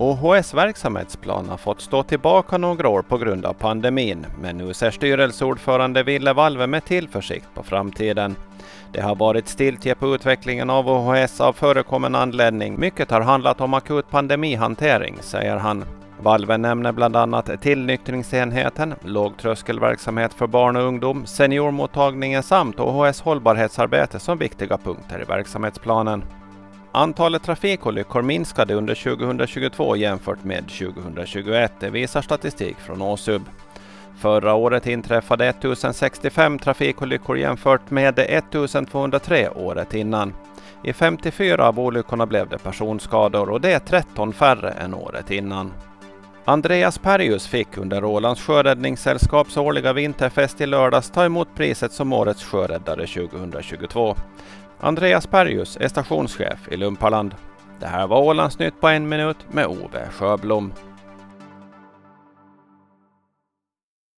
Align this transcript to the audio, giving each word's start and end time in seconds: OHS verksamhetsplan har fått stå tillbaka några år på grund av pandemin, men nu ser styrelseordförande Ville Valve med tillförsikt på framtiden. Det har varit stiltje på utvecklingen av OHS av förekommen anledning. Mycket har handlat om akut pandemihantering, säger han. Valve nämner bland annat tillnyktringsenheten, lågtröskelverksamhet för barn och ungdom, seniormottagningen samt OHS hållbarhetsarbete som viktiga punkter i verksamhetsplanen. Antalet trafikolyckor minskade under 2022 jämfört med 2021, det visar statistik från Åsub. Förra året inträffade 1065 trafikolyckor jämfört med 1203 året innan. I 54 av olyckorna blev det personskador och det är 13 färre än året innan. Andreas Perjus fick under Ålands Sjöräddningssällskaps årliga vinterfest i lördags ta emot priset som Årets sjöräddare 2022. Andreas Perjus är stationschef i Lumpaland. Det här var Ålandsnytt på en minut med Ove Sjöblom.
OHS 0.00 0.54
verksamhetsplan 0.54 1.48
har 1.48 1.56
fått 1.56 1.80
stå 1.80 2.02
tillbaka 2.02 2.58
några 2.58 2.88
år 2.88 3.02
på 3.02 3.18
grund 3.18 3.46
av 3.46 3.52
pandemin, 3.52 4.26
men 4.42 4.56
nu 4.56 4.74
ser 4.74 4.90
styrelseordförande 4.90 6.02
Ville 6.02 6.32
Valve 6.32 6.66
med 6.66 6.84
tillförsikt 6.84 7.46
på 7.54 7.62
framtiden. 7.62 8.36
Det 8.92 9.00
har 9.00 9.14
varit 9.14 9.48
stiltje 9.48 9.94
på 9.94 10.14
utvecklingen 10.14 10.70
av 10.70 10.88
OHS 10.88 11.40
av 11.40 11.52
förekommen 11.52 12.14
anledning. 12.14 12.80
Mycket 12.80 13.10
har 13.10 13.20
handlat 13.20 13.60
om 13.60 13.74
akut 13.74 14.10
pandemihantering, 14.10 15.16
säger 15.20 15.56
han. 15.56 15.84
Valve 16.20 16.56
nämner 16.56 16.92
bland 16.92 17.16
annat 17.16 17.62
tillnyktringsenheten, 17.62 18.94
lågtröskelverksamhet 19.02 20.34
för 20.34 20.46
barn 20.46 20.76
och 20.76 20.82
ungdom, 20.82 21.26
seniormottagningen 21.26 22.42
samt 22.42 22.80
OHS 22.80 23.20
hållbarhetsarbete 23.20 24.18
som 24.18 24.38
viktiga 24.38 24.78
punkter 24.78 25.22
i 25.22 25.24
verksamhetsplanen. 25.24 26.24
Antalet 26.92 27.42
trafikolyckor 27.42 28.22
minskade 28.22 28.74
under 28.74 28.94
2022 28.94 29.96
jämfört 29.96 30.44
med 30.44 30.68
2021, 30.68 31.72
det 31.80 31.90
visar 31.90 32.22
statistik 32.22 32.76
från 32.76 33.02
Åsub. 33.02 33.42
Förra 34.18 34.54
året 34.54 34.86
inträffade 34.86 35.46
1065 35.46 36.58
trafikolyckor 36.58 37.38
jämfört 37.38 37.90
med 37.90 38.18
1203 38.18 39.48
året 39.48 39.94
innan. 39.94 40.34
I 40.84 40.92
54 40.92 41.68
av 41.68 41.80
olyckorna 41.80 42.26
blev 42.26 42.48
det 42.48 42.58
personskador 42.58 43.50
och 43.50 43.60
det 43.60 43.72
är 43.72 43.78
13 43.78 44.32
färre 44.32 44.70
än 44.70 44.94
året 44.94 45.30
innan. 45.30 45.72
Andreas 46.50 46.98
Perjus 46.98 47.46
fick 47.46 47.78
under 47.78 48.04
Ålands 48.04 48.40
Sjöräddningssällskaps 48.40 49.56
årliga 49.56 49.92
vinterfest 49.92 50.60
i 50.60 50.66
lördags 50.66 51.10
ta 51.10 51.24
emot 51.24 51.48
priset 51.54 51.92
som 51.92 52.12
Årets 52.12 52.44
sjöräddare 52.44 53.06
2022. 53.06 54.16
Andreas 54.80 55.26
Perjus 55.26 55.76
är 55.80 55.88
stationschef 55.88 56.68
i 56.68 56.76
Lumpaland. 56.76 57.34
Det 57.80 57.86
här 57.86 58.06
var 58.06 58.20
Ålandsnytt 58.20 58.80
på 58.80 58.88
en 58.88 59.08
minut 59.08 59.36
med 59.50 59.66
Ove 59.66 60.08
Sjöblom. 60.10 60.72